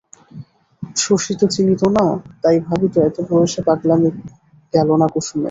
শশী 0.95 1.33
তো 1.35 1.45
চিনিত 1.47 1.81
না, 1.97 2.05
তাই 2.43 2.57
ভাবিত, 2.59 2.95
এত 2.99 3.17
বয়সে 3.29 3.61
পাগলামি 3.67 4.09
গেল 4.73 4.89
না 4.97 5.07
কুসুমের। 5.13 5.39